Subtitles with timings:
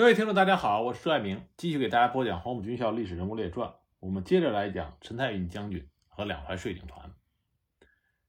[0.00, 3.74] 各位听众，大家好，我是朱爱明，继续给大家播讲黄埔军校历史人物列传。
[3.98, 7.12] 我们接着来讲陈太运将军和两淮税警团。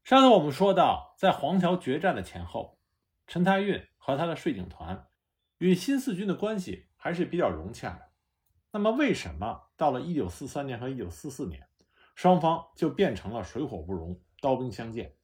[0.04, 2.78] 上次我们说到，在黄桥决战的前后，
[3.26, 5.08] 陈太运和他的税警团
[5.60, 8.10] 与新四军的关系还是比较融洽的。
[8.74, 11.70] 那么，为什么到了1943年和1944年，
[12.16, 15.16] 双方就变成了水火不容、刀兵相见？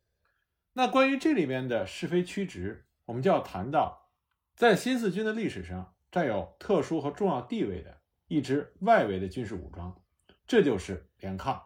[0.71, 4.11] 那关于这里面的是非曲直，我们就要谈到，
[4.55, 5.93] 在新四军的历史上。
[6.17, 7.95] 占有特殊和重要地位的
[8.27, 10.01] 一支外围的军事武装，
[10.47, 11.61] 这就是联抗。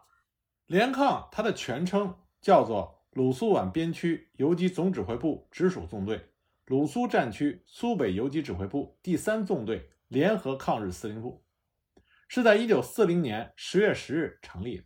[0.66, 6.34] 联抗它的全称叫做鲁苏皖边区游击总指挥部直属纵队
[6.66, 11.42] 鲁苏战区苏北游击指挥部第三纵队联合抗日司令部，
[12.28, 14.84] 是在1940年10月10日成立的，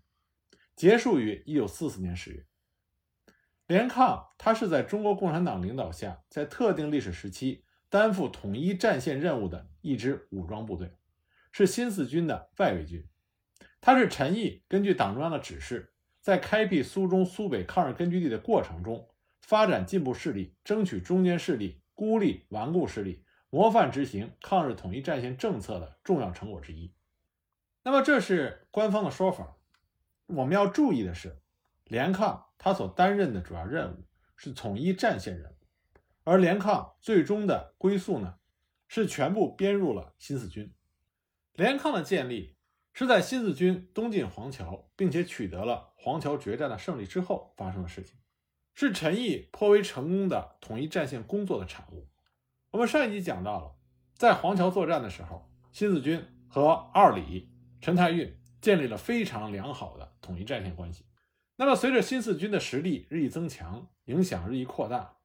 [0.77, 2.47] 结束于1944年10月。
[3.67, 7.65] 联抗它是在中国共产党领导下，在特定历史时期。
[7.89, 10.93] 担负统一战线任务的一支武装部队，
[11.53, 13.07] 是新四军的外围军。
[13.81, 19.09] 他是陈毅根据党中央的指示，在开辟苏中、苏北抗日根据地的过程中，
[19.41, 26.93] 发展进步势力，争取中间势力，孤立顽固势力，模范执行抗日统一战线政策的重要成果之一。
[27.85, 29.57] 那么，这是官方的说法。
[30.27, 31.39] 我们要注意的是，
[31.85, 35.56] 联抗他所担任的主要任务是统一战线任务。
[36.27, 38.35] 而联抗最终的归宿呢，
[38.89, 40.75] 是全部编入了新四军。
[41.53, 42.57] 联抗的建立
[42.93, 48.19] 是在新四军东进黄桥，并且取得了黄桥决战的胜利之后发生的事情，
[48.75, 52.09] 是陈毅颇为成功的统一战线工作的产物。
[52.73, 53.77] 我们上一集讲到了，
[54.17, 57.49] 在黄桥作战的时候，新四军和二李、
[57.81, 61.07] 陈太运建立了非常良好的统一战线关系。
[61.55, 65.16] 那么，随着新四军的实力日益增强，影响日益扩大。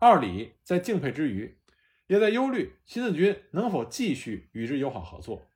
[0.00, 1.58] 二李在敬佩之余，
[2.06, 5.50] 也在忧虑新四军能否继续与之友好合作。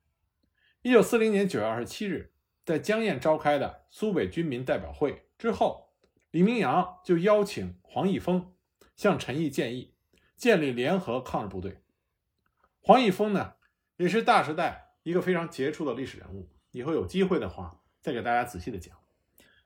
[0.81, 2.33] 一九四零年九月二十七日，
[2.65, 5.93] 在江堰召开的苏北军民代表会之后，
[6.31, 8.53] 李明阳就邀请黄毅峰
[8.97, 9.95] 向陈毅建议
[10.35, 11.81] 建立联合抗日部队。
[12.81, 13.53] 黄毅峰呢，
[13.95, 18.93] 也是大时代一个非常杰出的历史人物，以后有机会的话再给大家仔细的讲。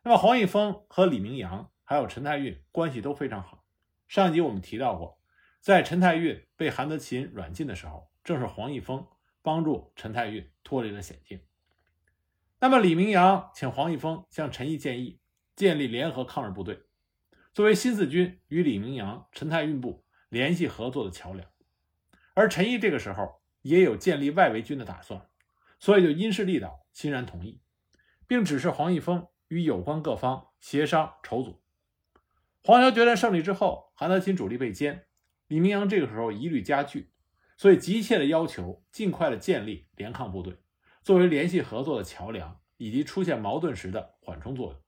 [0.03, 3.63] 那么黄毅峰和李明阳还有陈太运关系都非常好。
[4.07, 5.19] 上集我们提到过，
[5.59, 9.05] 在陈太运被韩德勤软禁的时候，正是黄毅峰
[9.41, 11.41] 帮助陈太运脱离了险境。
[12.59, 15.19] 那么李明阳请黄毅峰向陈毅建议
[15.55, 16.83] 建立联合抗日部队，
[17.53, 21.49] 作为新四军与李明阳、陈太运部联系合作的桥梁。
[22.33, 25.27] 而陈毅这个时候也有建立外围军的打算，
[25.79, 27.59] 所以就因势利导，欣然同意，
[28.25, 31.61] 并指示黄毅峰与有关各方协商筹组。
[32.67, 35.03] 黄桥决战胜利之后，韩德勤主力被歼，
[35.47, 37.13] 李明阳这个时候疑虑加剧，
[37.55, 40.57] 所以急切的要求尽快的建立联抗部队，
[41.01, 44.81] 作为联系合作的桥梁，以及出现矛盾时的缓冲作用。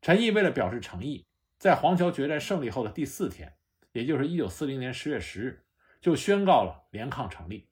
[0.00, 1.26] 陈毅为了表示诚意，
[1.58, 3.54] 在黄桥决战胜利后的第四天，
[3.90, 5.64] 也就是一九四零年十月十日，
[6.00, 7.68] 就宣告了联抗成立。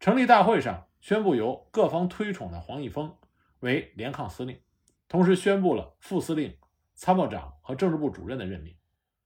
[0.00, 3.16] 成立大会上宣布由各方推崇的黄逸峰
[3.60, 4.60] 为联抗司令，
[5.06, 6.56] 同时宣布了副司令。
[6.96, 8.74] 参谋长和政治部主任的任命，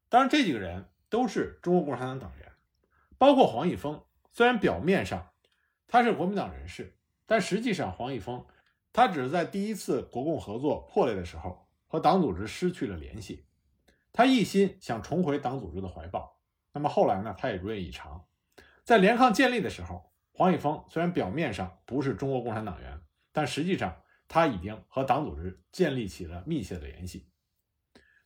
[0.09, 2.53] 当然这几个人都是中国共产党党员，
[3.17, 4.03] 包括黄毅峰。
[4.33, 5.31] 虽然表面上
[5.89, 8.45] 他是国民党人士，但实际上黄毅峰
[8.93, 13.47] 他只是在第一次国共合作破裂的时候和党组织失去了联系，
[14.13, 16.41] 他一心想重回党组织的怀抱。
[16.73, 18.25] 那么后来呢，他也如愿以偿。
[18.85, 23.01] 在联抗建立的时候，黄毅峰虽然表面上不是中国共产党员，
[23.33, 23.97] 但实际上
[24.29, 27.29] 他已经和党组织建立起了密切的联系。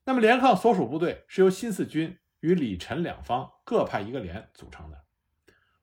[0.06, 5.04] 那么，联抗所属部队是由新四军与李陈两方各派一个连组成的。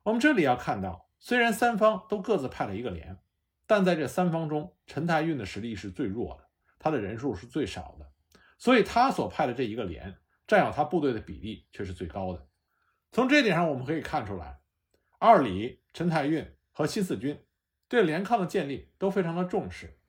[0.04, 3.18] 我们这里要看到，虽然三方都各自派了一个连，
[3.66, 8.12] 但在这三方中，陈太运的实力是最弱的，他的人数是最少的，
[8.60, 10.16] 所以他所派的这一个连
[10.46, 12.48] 占有他部队的比例却是最高的。
[13.12, 14.60] 从这点上，我们可以看出来，
[15.18, 17.44] 二李、陈太运和新四军
[17.88, 20.00] 对联抗的建立都非常的重视。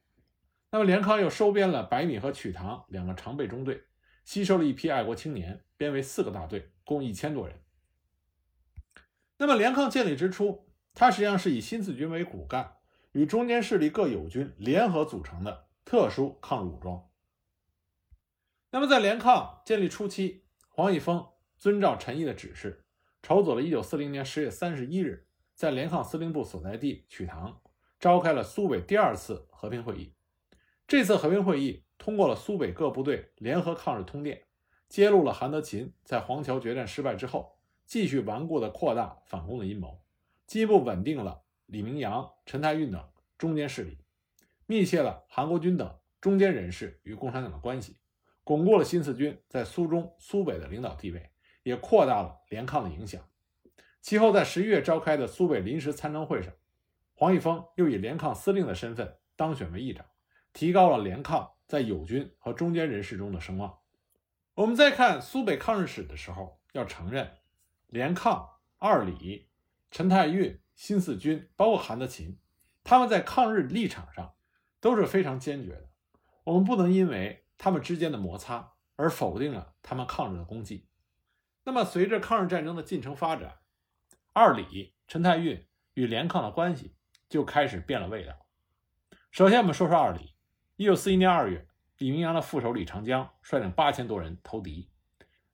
[0.71, 3.85] 那么，联抗又收编了百米和曲塘两个常备中队。
[4.25, 7.61] 吸收了一批爱国青年，编为四个大队，共一千多人。
[9.39, 12.77] 那么联抗建立之初，它实际上是以新四军为骨干，
[13.13, 17.09] 与中间势力各友军联合组成的特殊抗日武装。
[18.71, 21.27] 那么在联抗建立初期，黄毅峰
[21.59, 22.85] 遵照陈毅的指示，
[23.23, 27.61] 筹组了1940年10月31日，在联抗司令部所在地曲塘
[27.99, 30.15] 召开了苏北第二次和平会议。
[30.87, 31.85] 这次和平会议。
[32.03, 34.43] 通过了苏北各部队联合抗日通电，
[34.89, 40.03] 揭露了韩德勤在黄桥决战失败之后继续顽固的扩大反攻的阴谋，
[40.45, 43.09] 进一步稳定了李明阳、陈太运等
[43.39, 43.99] 中间势力，
[44.67, 47.99] 密切了韩国军等中间人士与共产党的关系，
[48.43, 51.31] 巩固了新四军在苏中、苏北的领导地位，
[51.63, 53.23] 也扩大了联抗的影响。
[54.01, 56.53] 其后，在十一月召开的苏北临时参政会上，
[57.15, 60.05] 黄毅峰又以联抗司令的身份当选为议长，
[60.53, 63.79] 提高了联抗在友军和中间人士中的声望。
[64.53, 67.39] 我们在看苏北抗日史的时候，要承认，
[67.87, 68.47] 联抗、
[68.77, 69.49] 二李、
[69.91, 72.39] 陈太运、新四军，包括韩德勤，
[72.85, 74.35] 他们在抗日立场上
[74.81, 75.89] 都是非常坚决的。
[76.45, 80.87] 我们不能因为他们之间的摩擦而否定了他们抗日的功绩。
[81.65, 83.61] 那么，随着抗日战争的进程发展，
[84.35, 86.95] 二李、陈太运与联抗的关系
[87.31, 88.35] 就开始变了味道。
[89.31, 90.32] 首先，我们说说二李。
[90.83, 91.65] 一九四一年二月，
[91.99, 94.89] 李明阳的副手李长江率领八千多人投敌，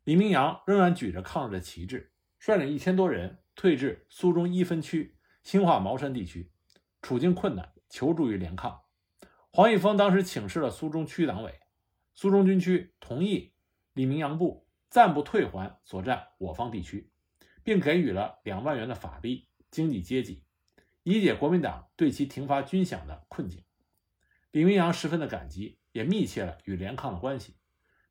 [0.05, 6.51] 李明阳仍然举着抗日的旗帜，率领一千多人退至苏中一分区兴化茅山地区，
[7.03, 8.81] 处境困难，求助于联抗。
[9.53, 11.61] 黄毅峰当时请示了苏中区党委，
[12.15, 13.53] 苏中军区同意
[13.93, 17.13] 李明阳部暂不退还所占我方地区。
[17.63, 20.43] 并给予了两万元的法币、经济接济，
[21.03, 23.63] 以解国民党对其停发军饷的困境。
[24.51, 27.57] 李明阳十分的感激，也密切了与联抗的关系。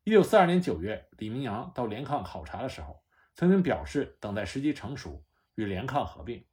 [0.03, 3.03] 一九四二年九月，李明阳到联抗考察的时候，
[3.35, 5.23] 曾经表示等待时机成熟
[5.55, 6.45] 与联抗合并。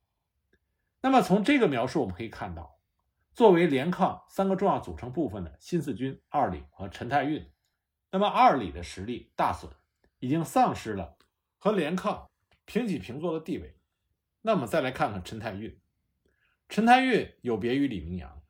[1.00, 2.78] 那么从这个描述我们可以看到，
[3.32, 7.50] 作为联抗三个重要组成部分的新四军二李和陈太运，
[8.10, 9.70] 那么二李的实力大损，
[10.18, 11.16] 已经丧失了
[11.58, 12.30] 和联抗。
[12.66, 13.76] 平起平坐的地位。
[14.40, 15.78] 那么再来看看陈太运。
[16.70, 18.42] 陈太运有别于李明阳，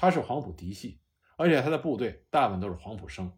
[0.00, 1.00] 他是黄埔嫡系，
[1.36, 3.32] 而且他的部队大部分都是黄埔生。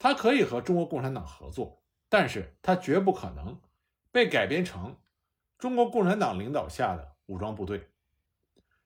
[0.00, 3.60] 他可以和中国共产党合作，但是他绝不可能
[4.10, 4.96] 被改编成
[5.58, 7.88] 中国共产党领导下的武装部队。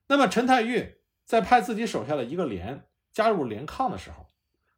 [0.08, 4.30] 那么陈太运在派自己手下的一个连加入联抗的时候，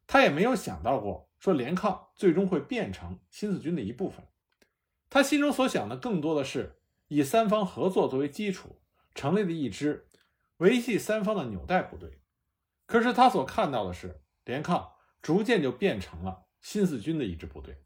[0.07, 4.25] 他也没有想到过说联抗最终会变成新四军的一部分。
[5.09, 8.79] 他心中所想的更多的是以三方合作作为基础
[9.13, 10.07] 成立的一支
[10.59, 12.18] 维系三方的纽带部队，
[12.89, 17.83] 可是他所看到的是联抗逐渐就变成了新四军的一支部队，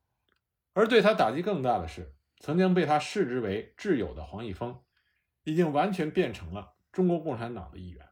[0.72, 4.82] 而对他打击更大的是，曾经被他视之为挚友的黄毅峰，
[5.44, 8.08] 已经完全变成了中国共产党的一员。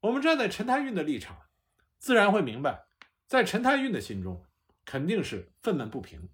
[0.00, 1.36] 我们站在陈太运的立场，
[1.98, 2.86] 自然会明白，
[3.26, 4.46] 在陈太运的心中
[4.86, 6.30] 肯定是愤懑不平，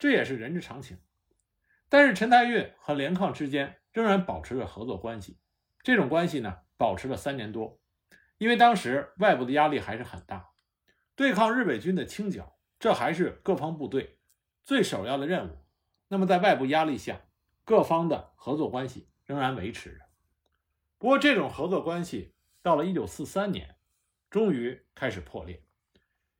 [0.00, 0.98] 这也是人之常情。
[1.88, 5.38] 但是陈太运和联抗之间仍然保持着合作关系，
[5.84, 7.80] 这种关系呢保持了三年多，
[8.42, 10.50] 因为当时外部的压力还是很大，
[11.14, 14.18] 对抗日伪军的清剿，这还是各方部队
[14.64, 15.58] 最首要的任务。
[16.08, 17.20] 那么在外部压力下，
[17.64, 20.00] 各方的合作关系仍然维持着。
[20.98, 23.76] 不过这种合作关系到了1943年，
[24.28, 25.62] 终于开始破裂。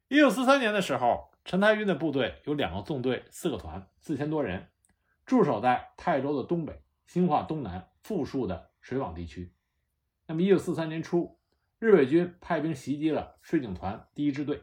[0.08, 4.68] 1943年的时候，陈太运的部队有两个纵队、四个团，四千多人。
[5.24, 9.54] 驻守在泰州的东北、兴化东南富庶的水网地区。
[10.26, 11.38] 那么，一九四三年初，
[11.82, 14.62] 日伪军派兵袭击了税警团第一支队。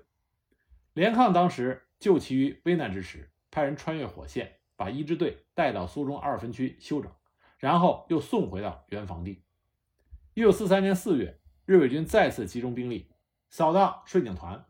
[0.93, 7.11] 联抗当时救其于危难之时，派人穿越火线，把一支队带到苏中二分区休整，
[7.57, 9.43] 然后又送回到原防地。
[10.33, 13.11] 一九四三年四月，日伪军再次集中兵力
[13.49, 14.65] 扫荡税警团。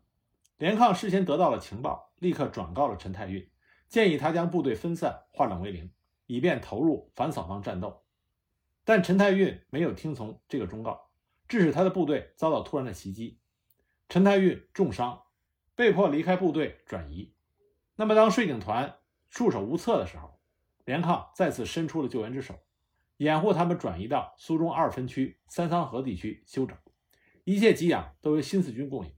[0.58, 3.48] 联抗事先得到了情报，立刻转告了陈太运。
[3.86, 5.92] 建议他将部队分散，化整为零，
[6.26, 8.02] 以便投入反扫荡战斗。
[8.84, 11.09] 但陈太运没有听从这个忠告，
[11.50, 13.40] 致使他的部队遭到突然的袭击。
[14.08, 15.24] 陈太运重伤，
[15.74, 17.34] 被迫离开部队转移。
[17.96, 18.98] 那么，当税警团
[19.30, 20.38] 束手无策的时候，
[20.84, 22.54] 联抗再次伸出了救援之手，
[23.16, 26.78] 掩护他们转移到苏中二分区三桑河地区休整，
[27.42, 29.12] 一切给养都由新四军供应。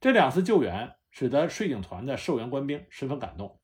[0.00, 3.60] 这两次救援使得税警团的受援官兵十分感动。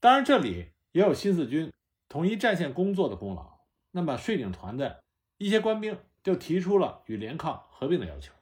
[0.00, 1.70] 当然，这里也有新四军
[2.08, 3.58] 统一战线工作的功劳。
[3.90, 5.04] 那么，税警团的
[5.36, 8.32] 一些官兵就提出了与联抗合并的要求。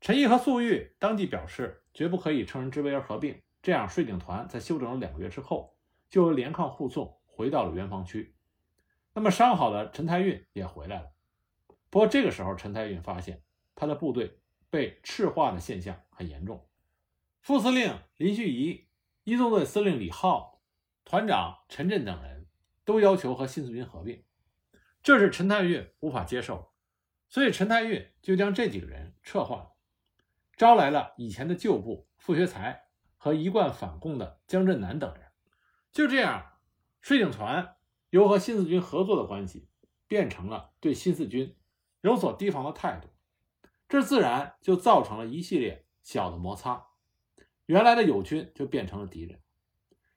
[0.00, 3.42] 陈毅和粟裕当即表示，绝不可以乘人之危而合并。
[3.62, 5.76] 这样，税警团在休整了两个月之后，
[6.08, 8.34] 就由联抗护送回到了原防区。
[9.14, 11.12] 那么，伤好的陈太运也回来了。
[11.90, 13.42] 不过，这个时候，陈太运发现
[13.74, 14.38] 他的部队
[14.70, 16.66] 被赤化的现象很严重。
[17.40, 18.86] 副司令林旭仪。
[19.28, 20.60] 一纵队司令李浩、
[21.04, 22.46] 团长陈震等人
[22.84, 24.22] 都要求和新四军合并，
[25.06, 26.72] 这是陈太运无法接受，
[27.28, 29.70] 所以陈太运就将这几个人撤换了，
[30.56, 35.28] 招来了以前的旧部傅学才和一贯反共的江振南等人。
[35.92, 36.54] 就这样，
[37.00, 37.76] 税警团
[38.10, 39.68] 由和新四军合作的关系
[40.08, 41.56] 变成了对新四军
[42.00, 43.08] 有所提防的态度，
[43.88, 46.84] 这自然就造成了一系列小的摩擦，
[47.66, 49.40] 原来的友军就变成了敌人。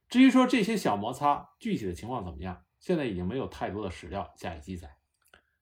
[0.07, 4.97] 至于说这些小摩擦具体的情况怎么样，现在已经没有太多的史料加以记载。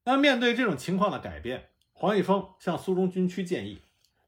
[0.03, 3.81] 那面对这种情况的改变，黄玉峰向苏中军区建议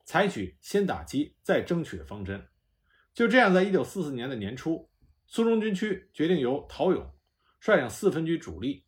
[0.03, 2.47] 采取先打击再争取的方针。
[3.13, 4.89] 就这样，在一九四四年的年初，
[5.27, 7.09] 苏中军区决定由陶勇
[7.59, 8.85] 率领四分局主力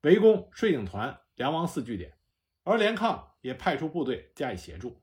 [0.00, 2.16] 围攻税警团梁王寺据点，
[2.64, 5.00] 而连抗也派出部队加以协助，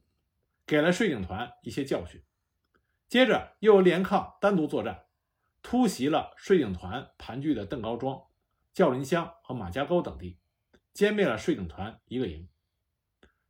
[0.65, 2.21] 给了税警团一些教训。
[3.07, 5.04] 接着，又由连抗单独作战，
[5.67, 8.21] 突袭了税警团盘踞的邓高庄、
[8.71, 10.37] 教林乡和马家沟等地，
[10.93, 12.47] 歼灭了税警团一个营。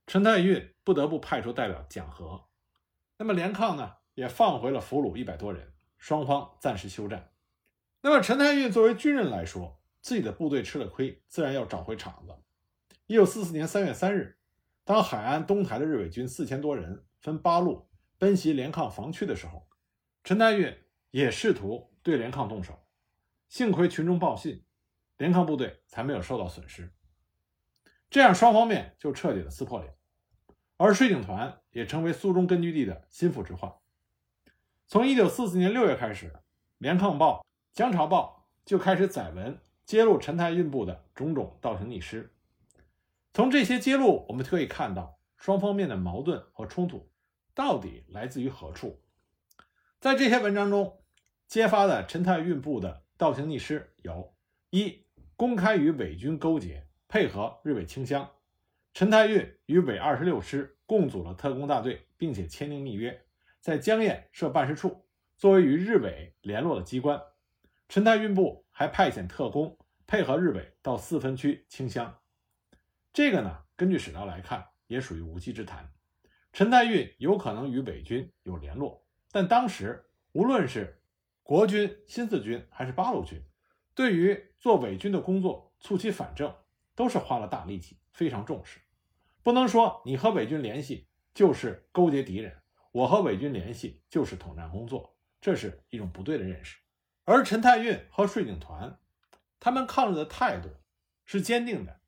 [0.08, 2.46] 陈太运不得不派出代表讲和。
[3.18, 7.34] 那么连抗呢，也放回了俘虏一百多人，双方暂时休战。
[8.00, 12.34] 那么陈太运作为军人来说，自己的部队吃了亏，自然要找回场子。
[13.08, 14.40] 一九四四年三月三日，
[14.86, 19.68] 当海岸东台的日伪军四千多人分八路奔袭连抗防区的时候，
[20.24, 20.74] 陈太运
[21.12, 22.86] 也试图对联抗动手。
[23.50, 24.64] 幸亏群众报信，
[25.18, 26.94] 联抗部队才没有受到损失。
[28.12, 29.96] 这样双方面就彻底的撕破脸，
[30.78, 33.74] 而税警团也成为苏中根据地的心腹之患。
[34.86, 36.28] 从一九四四年六月开始，
[36.78, 37.40] 《联抗报》
[37.74, 42.32] 《江潮报》就开始载文揭露陈太运部的种种倒行逆施。
[43.34, 47.12] 从这些揭露，我们可以看到双方面的矛盾和冲突
[47.56, 49.02] 到底来自于何处。
[50.00, 51.04] 在这些文章中
[51.48, 54.36] 揭发的陈太运部的倒行逆施有：
[54.70, 56.86] 一、公开与伪军勾结。
[57.08, 58.30] 配合日伪清乡，
[58.94, 63.25] 陈太运与伪二十六师共组了特工大队，并且签订密约，
[63.62, 65.06] 在江堰设办事处，
[65.38, 67.22] 作为与日伪联络的机关。
[67.88, 72.18] 陈太运部还派遣特工配合日伪到四分区清乡。
[73.14, 75.94] 这个呢，根据史料来看，也属于无稽之谈。
[76.52, 81.02] 陈太运有可能与伪军有联络，但当时无论是
[81.46, 83.42] 国军、新四军还是八路军，
[83.94, 86.54] 对于做伪军的工作促其反正。
[86.98, 88.80] 都是花了大力气，非常重视，
[89.44, 92.62] 不能说你和伪军联系就是勾结敌人，
[92.94, 96.78] 我和伪军联系就是统战工作，这是一种不对的认识。
[97.25, 98.98] 而陈太运和税警团，
[99.60, 100.70] 他们抗日的态度
[101.25, 102.00] 是坚定的，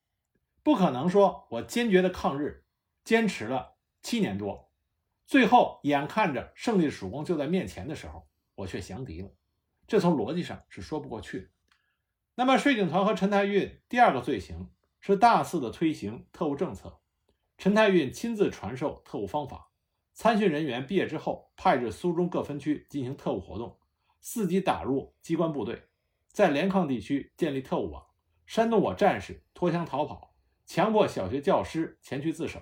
[0.64, 2.64] 不可能说我坚决的抗日，
[3.04, 4.72] 坚持了七年多，
[5.26, 9.32] 最后眼看着胜利曙光就在面前的时候，我却降敌了，
[9.88, 11.48] 这从逻辑上是说不过去的。
[12.36, 14.70] 那么税警团和陈太运第二个罪行。
[15.00, 17.00] 是大肆的推行特务政策，
[17.58, 19.72] 陈太运亲自传授特务方法，
[20.12, 23.80] 参训人员毕业之后派至苏中各分区进行特务活动，
[24.22, 25.84] 伺机打入机关部队，
[26.28, 28.06] 在连抗地区建立特务网，
[28.46, 30.36] 煽动我战士脱枪逃跑，
[30.66, 32.60] 强迫小学教师前去自首。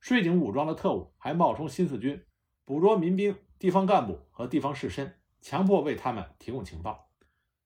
[0.00, 2.24] 税警武装的特务还冒充新四军，
[2.64, 7.10] 捕捉民兵、地方干部和地方士绅，强迫为他们提供情报。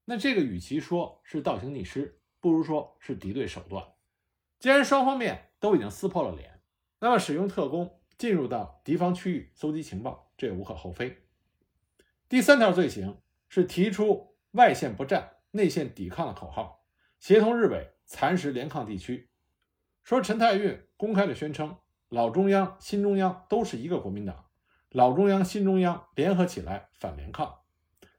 [0.07, 3.85] 那这个与其说是倒行逆施，不如说是敌对手段。
[4.59, 6.63] 既然双方面都已经撕破了脸，
[6.99, 11.19] 那么使用特工进入到敌方区域搜集情报，这也无可厚非。
[12.29, 16.85] 第三条罪行是提出“外线不战，内线抵抗”的口号，
[17.21, 19.29] 协同日伪蚕食联抗地区。
[20.03, 21.77] 说陈太运公开的宣称，
[22.09, 24.47] 老中央、新中央都是一个国民党，
[24.91, 27.59] 老中央、新中央联合起来反联抗，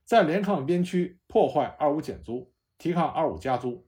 [0.08, 3.86] 在联抗边区破坏二五减租，提抗二五加租，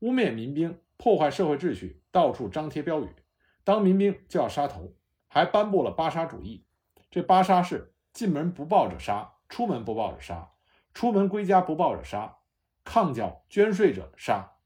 [0.00, 0.76] 污蔑民兵。
[0.96, 3.08] 破坏社会秩序，到处张贴标语，
[3.62, 4.92] 当民兵就要杀头，
[5.28, 6.66] 还颁布了八杀主义。
[7.08, 10.50] 这八杀是：进门不报者杀，出门不报者杀，
[10.92, 12.38] 出门归家不报者杀，
[12.84, 14.56] 抗缴捐税者杀，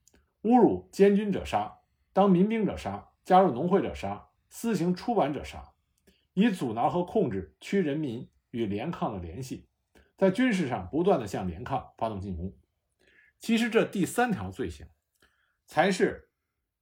[0.42, 1.80] 侮辱监军者杀，
[2.12, 5.72] 当民兵者杀，加入农会者杀，私行出版者杀，
[6.32, 9.68] 以阻挠和控制区人民与联抗的联系，
[10.24, 12.56] 在军事上不断的向联抗发动进攻。
[13.38, 14.86] 其实这第三条罪行。
[15.66, 16.30] 才是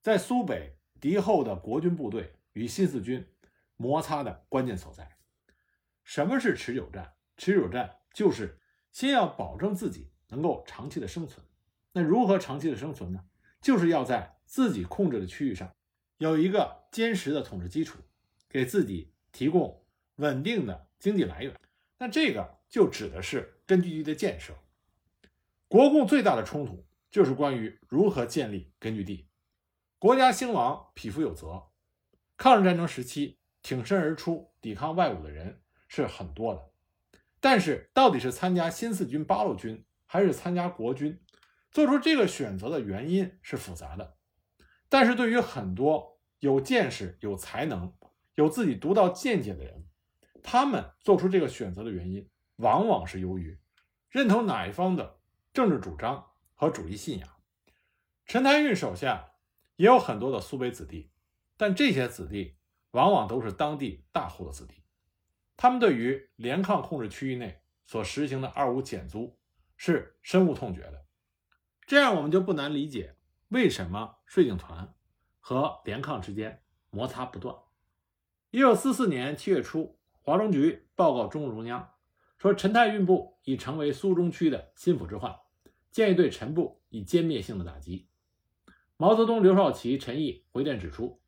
[0.00, 3.26] 在苏北敌后的国军部队与新四军
[3.76, 5.16] 摩擦的关键所在。
[6.04, 7.14] 什么是持久战？
[7.37, 8.61] 持久战就是
[8.92, 11.44] 先要保证自己能够长期的生存。
[11.92, 13.25] 那如何长期的生存呢？
[13.61, 15.72] 就是要在自己控制的区域上
[16.18, 17.99] 有一个坚实的统治基础，
[18.49, 19.84] 给自己提供
[20.16, 21.54] 稳定的经济来源。
[22.02, 24.52] 那这个就指的是根据地的建设。
[25.68, 26.85] 国共最大的冲突。
[27.12, 29.28] 就是关于如何建立根据地。
[29.99, 31.64] 国家兴亡，匹夫有责。
[32.38, 36.71] 抗日战争时期，挺身而出抵抗外侮的人是很多的，
[37.38, 41.21] 但是到底是参加新四军、八路军，还是参加国军，
[41.71, 44.16] 做出这个选择的原因是复杂的。
[44.88, 47.94] 但是对于很多有见识、有才能、
[48.37, 49.81] 有自己独到见解的人，
[50.42, 53.58] 他们做出这个选择的原因，往往是由于
[54.11, 55.20] 认同哪一方的
[55.52, 57.28] 政治主张和主义信仰。
[58.26, 59.32] 陈太运手下
[59.76, 61.11] 也有很多的苏北子弟，
[61.56, 62.56] 但这些子弟
[62.92, 64.82] 往往都是当地大户的子弟，
[65.56, 69.38] 他们对于联抗控制区域内所实行的二五减租
[69.76, 71.06] 是深恶痛绝的。
[71.87, 73.16] 这样我们就不难理解
[73.49, 74.94] 为什么税警团
[75.40, 77.56] 和联抗之间摩擦不断。
[78.50, 81.91] 一九四四年七月初，华中局报告中共中央
[82.38, 85.35] 说，陈太运部已成为苏中区的心腹之患，
[85.91, 88.07] 建议对陈部以歼灭性的打击。
[88.97, 91.21] 毛泽东、刘少奇、陈毅回电指出，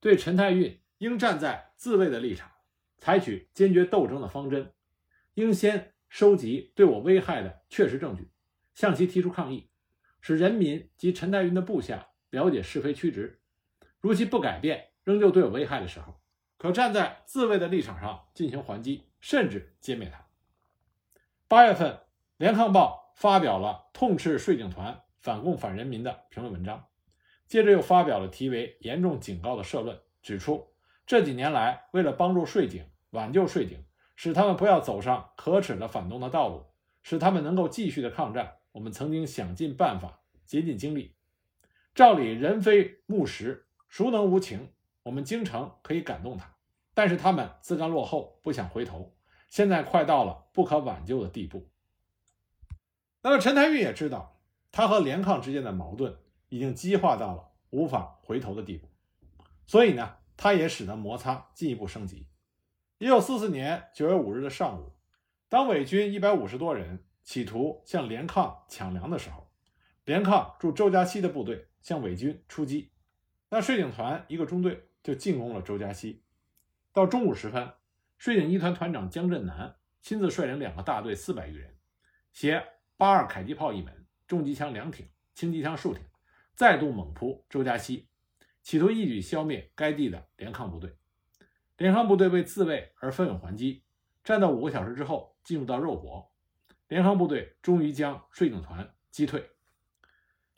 [0.00, 2.50] 对陈太运应站在自卫的立场，
[2.98, 4.72] 采取坚决斗争的方针，
[5.34, 8.32] 应先收集对我危害的确实证据，
[8.74, 9.70] 向其提出抗议，
[10.20, 13.40] 使人民及陈太运的部下了解是非曲直。
[14.00, 16.19] 如其不改变，仍旧对我危害的时候，
[16.60, 20.26] 可站在自卫的立场上进行还击，甚至歼灭他。
[21.48, 21.92] 八月份，
[22.36, 26.84] 《联抗报》发表了痛斥税警团反共反人民的评论文章。
[27.46, 30.68] 接着又发表了题为“严重警告”的社论，指出
[31.06, 33.82] 这几年来，为了帮助税警、挽救税警，
[34.14, 36.66] 使他们不要走上可耻的反动的道路，
[37.02, 41.14] 使他们能够继续的抗战，我们曾经想尽办法，竭尽精力。
[41.94, 44.68] 照理人非木石，孰能无情？
[45.02, 46.54] 我们京城可以感动他，
[46.94, 49.14] 但是他们自甘落后，不想回头，
[49.48, 51.68] 现在快到了不可挽救的地步。
[53.22, 54.40] 那么陈太玉也知道，
[54.70, 56.16] 他和联抗之间的矛盾。
[56.52, 58.88] 已经激化到了无法回头的地步，
[59.68, 62.26] 所以呢，他也使得摩擦进一步升级。
[62.98, 64.92] 一九四四年九月五日的上午，
[65.48, 69.48] 当伪军一百五十多人企图向联抗抢粮的时候，
[70.04, 72.90] 联抗驻周家溪的部队向伪军出击，
[73.48, 76.22] 那税警团一个中队就进攻了周家溪。
[76.92, 77.72] 到中午时分，
[78.18, 81.76] 税警一团团长江振南亲自率领两个大队四百余人，
[82.32, 82.62] 携
[82.96, 86.04] 八二迫击炮一门、重机枪两挺、轻机枪数挺。
[86.54, 88.08] 再度猛扑周家溪，
[88.62, 90.94] 企图一举消灭该地的联抗部队。
[91.78, 93.82] 联抗部队为自卫而奋勇还击，
[94.22, 96.30] 战斗五个小时之后，进入到肉搏，
[96.88, 99.48] 联抗部队终于将税警团击退。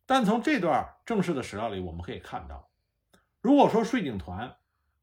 [0.05, 2.72] 但从这段正式的史料里，我们可以看到，
[3.43, 4.57] 如果说税警团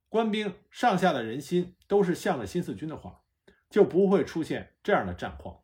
[0.08, 3.22] 官兵上下的人心都是向着新四军的话，
[3.70, 5.62] 就不会出现这样的战况。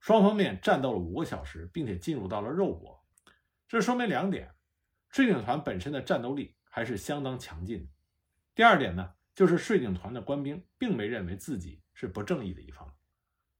[0.00, 3.04] 双方面战斗了五个小时，并且进入到了肉搏，
[3.68, 4.54] 这说明两点。
[5.10, 7.92] 税警团本身的战斗力还是相当强劲的。
[8.54, 12.96] 第二点呢，就是税警团的官兵并没认为自己是不正义的一方。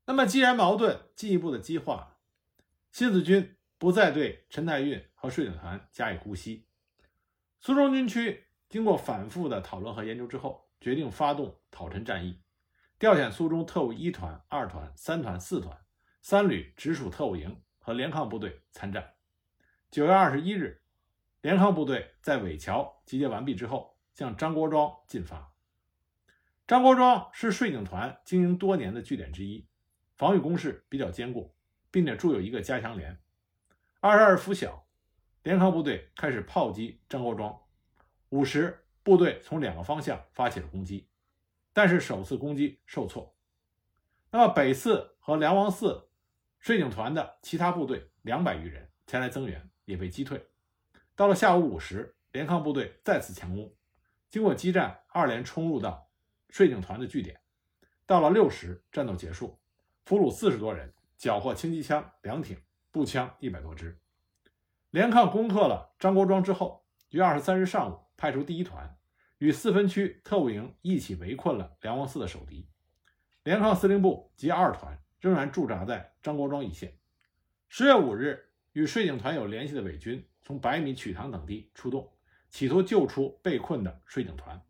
[0.06, 2.18] 那么，既然矛盾进一步的激化，
[2.92, 6.66] 新四军不再对陈太运和税警团加以姑息，
[7.60, 8.43] 苏中军区
[8.74, 12.40] 经过反复的讨论和研究之后，决定发动讨陈战役，
[12.98, 15.78] 调遣苏中特务一团、二团、三团、四团、
[16.20, 19.14] 三旅直属特务营和联抗部队参战。
[19.92, 20.82] 九月二十一日。
[21.40, 25.54] 联抗部队在尾桥集结完毕之后，向张国庄进发。
[26.66, 29.68] 张国庄是税警团经营多年的据点之一，
[30.16, 31.54] 防御工事比较坚固，
[31.92, 33.20] 并且筑有一个加强连。
[34.00, 34.88] 二十二拂晓，
[35.44, 37.56] 联抗部队开始炮击张国庄。
[38.34, 41.08] 五时，部队从两个方向发起了攻击，
[41.72, 43.32] 但是首次攻击受挫。
[44.32, 46.08] 那么北四和梁王寺
[46.58, 50.48] 税警团的其他部队两百余人前来增援，也被击退。
[51.14, 53.72] 到了下午五时，联抗部队再次强攻，
[54.28, 56.10] 经过激战，二连冲入到
[56.48, 57.40] 税警团的据点。
[58.04, 59.60] 到了六时，战斗结束，
[60.06, 63.96] 俘虏四十多人，缴获轻机枪两挺、步枪一百多支。
[64.90, 68.96] 联抗攻克了张国庄之后，于二十三日上午派出第一团
[69.38, 72.68] 与四分区特务营一起围困了梁王寺的守敌。
[73.42, 76.98] 联抗司令部及二团仍然驻扎在张国庄一线。
[77.68, 80.26] 十月五日，与税警团有联系的伪军。
[80.46, 82.12] 从百米曲塘等地出动，
[82.50, 84.62] 企图救出被困的税警团。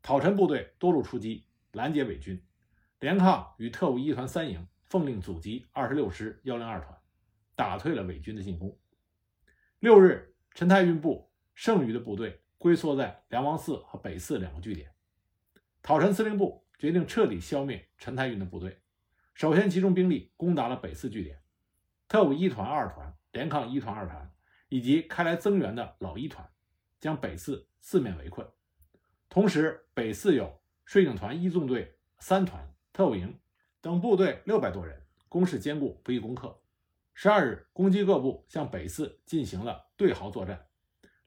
[0.00, 2.42] 讨陈部队多路出击，拦截伪军。
[3.00, 6.98] 联抗与特务一团三营奉令阻击二十六师幺零二团，
[7.54, 8.78] 打退了伪军的进攻。
[9.78, 14.90] 六日，陈太运部剩余的部队龟缩在梁王寺和北寺两个据点。
[15.82, 18.80] 讨陈司令部决定彻底消灭陈太运的部队，
[19.34, 21.42] 首先集中兵力攻打了北寺据点。
[22.08, 24.30] 特务一团、二团、联抗一团、二团。
[24.70, 26.50] 以及开来增援的老一团，
[26.98, 28.44] 将北寺四面围困。
[29.28, 33.38] 同时，北寺有税警团一纵队、三团、特务营
[33.80, 36.60] 等部队六百多人，攻势坚固，不易攻克。
[37.12, 40.66] 十二日，攻击各部向北寺进行了对壕作战。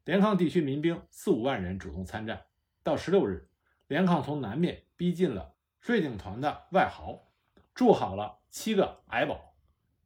[0.07, 2.45] 联抗地区民兵四五万人主动参战。
[2.81, 3.49] 到十六日，
[3.87, 7.27] 联抗从南面逼近了税警团的外壕，
[7.75, 9.53] 筑好了七个矮堡，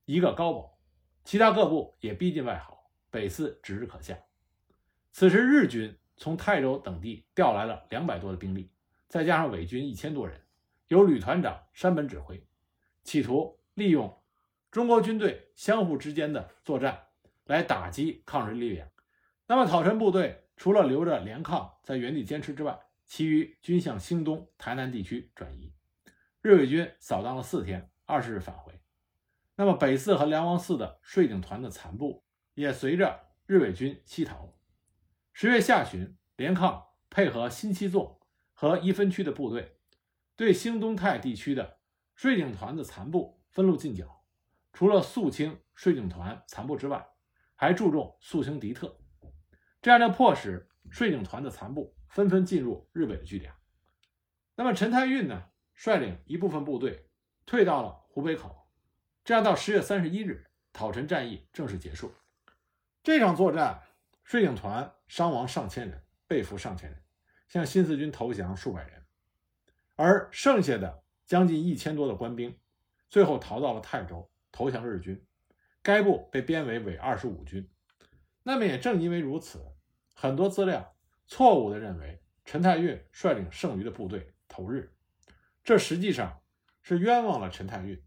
[0.06, 0.80] 一个高堡，
[1.24, 4.18] 其他各部也逼近外壕，北四指日可下。
[5.12, 8.72] 此时，日军从泰州等地调来了两百多的兵力，
[9.08, 10.42] 再加上伪军一千多人，
[10.88, 12.44] 由旅团长山本指挥，
[13.04, 14.20] 企图利用
[14.72, 17.04] 中国军队相互之间的作战
[17.46, 18.91] 来打击抗日力量。
[19.52, 20.48] 那么，讨陈部队。
[20.56, 25.74] 除了留着连抗在原地坚持之外，其余均向兴东、台南地区转移。
[26.42, 28.80] 日伪军扫荡了四天，二十日返回。
[29.58, 34.54] 那么北四和梁王寺的税警团的残部也随着日伪军西逃。
[35.34, 38.22] 十月下旬，连抗配合新七纵
[38.54, 39.76] 和一分区的部队，
[40.38, 41.80] 对兴东泰地区的
[42.16, 44.24] 税警团的残部分路进剿。
[44.72, 47.06] 除了肃清税警团残部之外，
[47.58, 49.01] 还注重肃清敌特。
[49.82, 53.52] 这样就迫使税警团的残部纷纷进入日伪的据点。
[54.56, 57.08] 那么陈太运呢，率领一部分部队
[57.46, 58.68] 退到了湖北口。
[59.24, 62.14] 这样到十月三十一日，讨陈战役正式结束。
[63.04, 63.82] 这场作战，
[64.24, 67.02] 税警团伤亡上千人，被俘上千人，
[67.48, 69.04] 向新四军投降数百人，
[69.96, 72.56] 而剩下的将近一千多的官兵，
[73.10, 75.24] 最后逃到了泰州投降日军。
[75.82, 77.68] 该部被编为伪二十五军。
[78.44, 79.64] 那么也正因为如此，
[80.14, 80.96] 很多资料
[81.28, 84.96] 错误地认为陈太运率领剩余的部队投日，
[85.64, 86.42] 这实际上
[86.82, 88.04] 是冤枉了陈太运。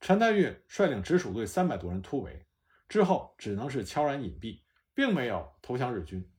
[0.00, 2.46] 陈太运率领直属队三百多人突围
[2.88, 4.62] 之后，只能是悄然隐蔽，
[4.94, 6.30] 并没有投降日军。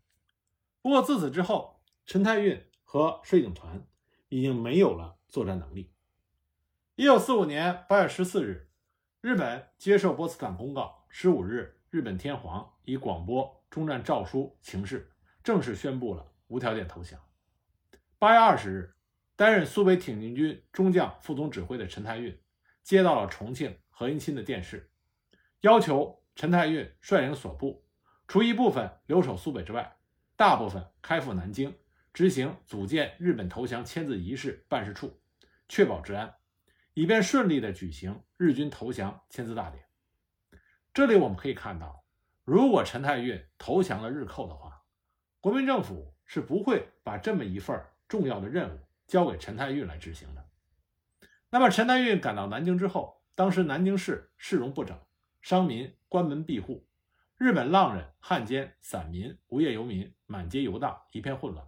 [0.81, 3.85] 不过自此之后，陈太运和水警团
[4.29, 5.93] 已经没有了作战能力。
[6.95, 8.69] 一九四五年八月十四日，
[9.21, 11.78] 日本接受波茨坦公告，十五日。
[11.91, 15.11] 日本天皇以广播中战诏书形式
[15.43, 17.19] 正式宣布了无条件投降。
[18.19, 18.95] 八月二十日，
[19.35, 22.39] 担任苏北挺进军中将副总指挥的陈太运
[22.83, 24.91] 接到了重庆何应钦的电示，
[25.61, 27.83] 要求陈太运率领所部，
[28.27, 29.97] 除一部分留守苏北之外，
[30.35, 31.75] 大部分开赴南京，
[32.13, 35.19] 执行组建日本投降签字仪式办事处，
[35.67, 36.35] 确保治安，
[36.93, 39.88] 以便顺利地举行日军投降签字大典。
[40.99, 42.03] 这里我们可以看到，
[42.43, 44.83] 如果陈太运投降了日寇的话，
[45.39, 50.45] 国民政府是不会把这么一份重要的任务交给陈太运来执行的。
[51.51, 54.99] 那么，陈太运赶到南京之后，当时南京市市容不整，
[55.39, 56.85] 商民关门闭户，
[57.37, 61.65] 日本浪人、汉奸、散民、无业游民满街游荡，一片混乱。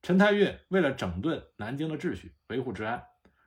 [0.00, 3.04] 陈太运为了整顿南京的秩序，维护治安，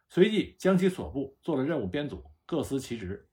[0.09, 3.26] 随即将其所部做了任务编组，各司其职。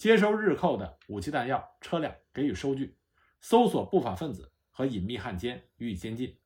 [0.00, 2.96] 接收日寇的武器弹药、车辆，给予收据；
[3.38, 6.38] 搜索不法分子和隐秘汉奸，予以监禁。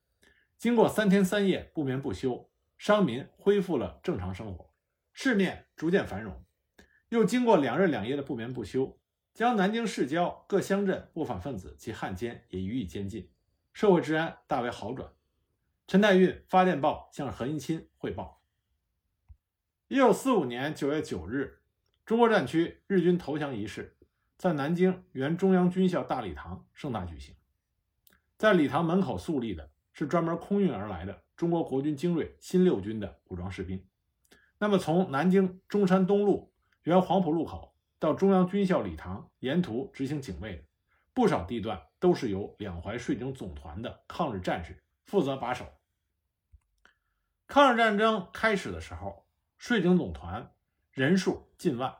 [0.57, 4.73] 经过三天三夜不眠不休，商民恢复了正常生活，
[5.13, 6.43] 市面逐渐繁荣。
[7.07, 8.99] 又经过两日两夜的不眠不休，
[9.33, 13.31] 将南京市郊各乡镇不法分子及汉奸也予以监禁，
[13.71, 15.13] 社会治安大为好转。
[15.87, 18.41] 陈太运发电报向何应钦汇报。
[19.87, 21.61] 一九四五年九月九日。
[22.05, 23.97] 中国战区日军投降仪式
[24.37, 27.35] 在南京原中央军校大礼堂盛大举行，
[28.37, 33.83] 在礼堂门口肃立的是专门空运而来的中国国军精锐新六军的武装士兵。
[34.59, 40.63] 那么，从南京中山东路原黄埔路口到中央军校礼堂，沿途执行警卫的
[41.11, 45.65] 不少地段都是由两淮税警总团的抗日战士负责把守。
[47.47, 49.25] 抗日战争开始的时候，
[49.57, 50.51] 税警总团。
[50.95, 51.93] 人数近万，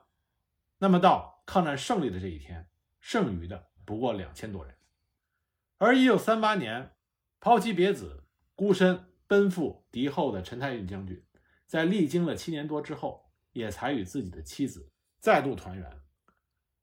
[0.78, 2.70] 那么到抗战胜利的这一天，
[3.02, 4.74] 剩余的不过两千多人。
[5.78, 6.94] 而一九三八年
[7.42, 8.24] 抛妻别子、
[8.56, 11.22] 孤身奔赴敌后的陈太运将军，
[11.68, 16.00] 在历经了七年多之后，也才与自己的妻子再度团圆。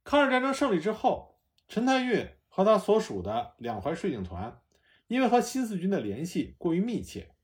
[0.04, 4.60] 抗日战争胜利之后，陈太运和他所属的两淮税警团，
[5.06, 7.34] 因为和新四军的联系过于密切，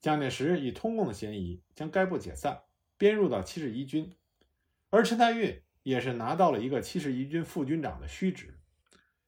[0.00, 2.62] 蒋介石以通共的嫌疑将该部解散。
[3.02, 4.14] 编入到七十一军，
[4.90, 8.60] 而陈太运也是拿到了一个七十一军副军长的虚职。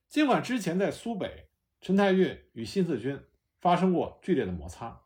[0.09, 1.49] 尽管之前在苏北，
[1.81, 3.21] 陈太运与新四军
[3.61, 5.03] 发生过剧烈的摩擦，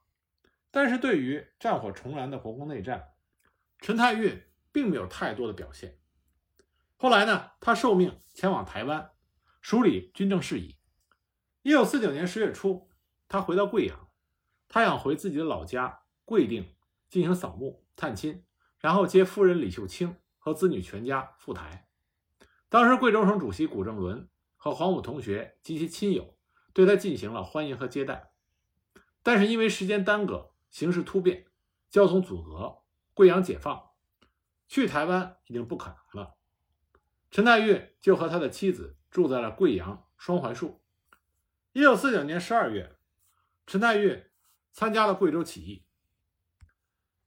[0.71, 3.15] 但是对于战火重燃的国共内战，
[3.79, 5.99] 陈太运并没有太多的表现。
[6.99, 9.13] 后来呢，他受命前往台湾，
[9.63, 10.77] 梳理军政事宜。
[11.63, 12.91] 一九四九年十月初，
[13.29, 14.11] 他回到贵阳，
[14.69, 16.77] 他想回自己的老家贵定
[17.09, 18.45] 进行扫墓探亲。
[18.79, 21.89] 然后接夫人李秀清和子女全家赴台。
[22.69, 26.37] 当时贵州省主席古正伦和黄埔同学及其亲友
[26.73, 28.33] 对他进行了欢迎和接待。
[29.23, 31.47] 但是因为时间耽搁，形势突变，
[31.91, 32.79] 交通阻隔，
[33.15, 33.91] 贵阳解放，
[34.69, 36.37] 去台湾已经不可能了。
[37.31, 40.81] 陈太运就和他的妻子住在了贵阳双槐树。
[41.73, 42.97] 一九四九年十二月，
[43.67, 44.25] 陈太运
[44.73, 45.85] 参加了贵州起义。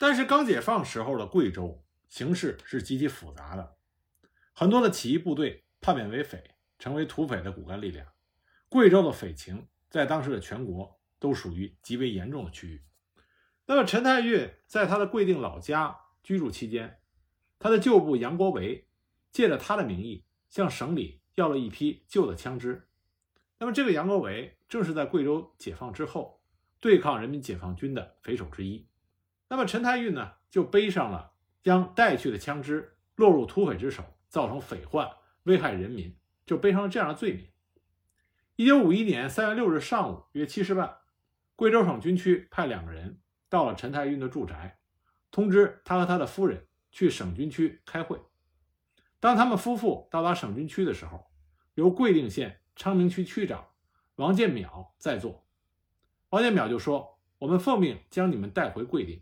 [0.02, 3.76] 但是刚解放时候的贵州形势是极其复杂的，
[4.52, 8.08] 很多的起义部队叛变为匪，成为土匪的骨干力量。
[8.68, 12.82] 贵州的匪情在当时的全国都属于极为严重的区域。
[13.68, 16.98] 那么陈太运在他的贵定老家居住期间，
[17.60, 18.88] 他的旧部杨国维
[19.32, 22.88] 借着他的名义向省里要了一批旧的枪支。
[23.60, 26.42] 那么这个杨国维正是在贵州解放之后
[26.80, 28.88] 对抗人民解放军的匪首之一。
[29.52, 35.12] 那么陈太运呢，就背上了将带去的枪支落入土匪之手，造成匪患，
[35.44, 37.50] 危害人民，就背上了这样的罪名。
[38.56, 41.00] 一九五一年三月六日上午约七时半，
[41.58, 44.80] 贵州省军区派两个人到了陈太运的住宅，
[45.32, 48.22] 通知他和他的夫人去省军区开会。
[49.20, 51.30] 当他们夫妇到达省军区的时候，
[51.74, 53.68] 由贵定县昌明区区长
[54.16, 55.46] 王建淼在座。
[56.30, 59.22] 王建淼就说：“我们奉命将你们带回贵定。”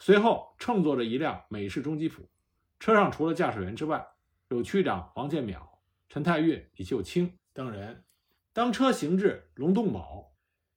[0.00, 2.30] 随后，乘坐着一辆美式中吉普，
[2.78, 4.06] 车上除了驾驶员之外，
[4.48, 5.60] 有区长王建淼、
[6.08, 8.04] 陈太运、李秀清等人。
[8.52, 10.32] 当车行至龙洞堡，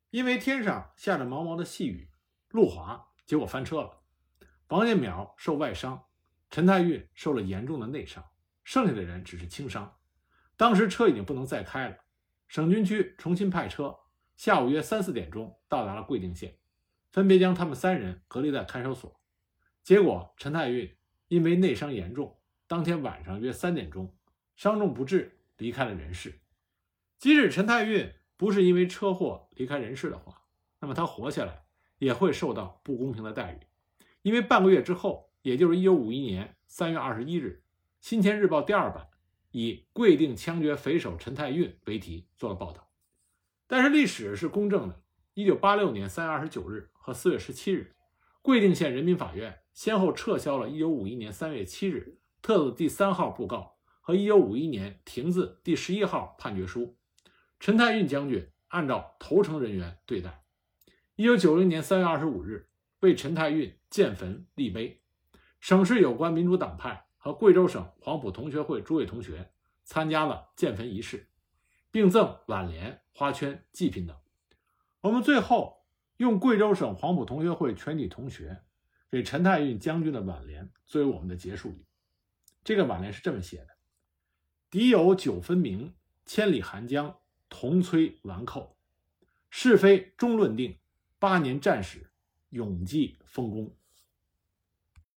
[0.10, 2.10] 因为天上下着毛毛的细雨，
[2.50, 4.02] 路滑，结果翻车了。
[4.70, 6.04] 王建淼受外伤，
[6.50, 8.24] 陈太运受了严重的内伤，
[8.64, 9.98] 剩下的人只是轻伤。
[10.58, 11.98] 当时车已经不能再开了，
[12.48, 13.96] 省军区重新派车，
[14.36, 16.58] 下午约三四点钟到达了贵定县。
[17.12, 19.20] 分别将他们三人隔离在看守所，
[19.84, 20.96] 结果陈太运
[21.28, 24.16] 因为内伤严重，当天晚上约三点钟
[24.56, 26.40] 伤重不治，离开了人世。
[27.18, 30.44] 即使陈太运不是因为车祸离开人世的话，
[30.80, 31.66] 那么他活下来
[31.98, 33.60] 也会受到不公平的待遇，
[34.22, 37.62] 因为半个月之后，也就是一九五一年三月二十一日，
[38.00, 39.10] 《新钱日报》第二版
[39.52, 42.90] 以“跪定枪决匪首陈太运”为题做了报道。
[43.68, 45.02] 但是历史是公正的，
[45.34, 46.92] 一九八六年三月二十九日。
[47.04, 47.96] 和四月十七日，
[48.44, 56.96] 贵定县人民法院先后撤销了1951年3月7日特字第三号布告和1951年停字第十一号判决书。
[57.60, 60.44] 陈太运将军按照投诚人员对待。
[61.18, 65.02] 1990年3月25日，为陈太运建坟立碑。
[65.60, 69.52] 省市有关民主党派和贵州省黄埔同学会诸位同学
[69.84, 71.32] 参加了建坟仪式，
[71.90, 74.16] 并赠挽联、花圈、祭品等。
[75.02, 75.82] 我们最后。
[76.18, 78.62] 用贵州省黄埔同学会全体同学
[79.10, 81.84] 给陈太运将军的挽联作为我们的结束语。
[82.64, 83.70] 这个挽联是这么写的
[84.70, 85.96] ：“敌友九分明，
[86.28, 87.18] 千里寒江
[87.50, 88.78] 同摧顽寇，
[89.50, 90.78] 是非终论定，
[91.18, 92.12] 八年战史
[92.50, 93.76] 永记丰功。”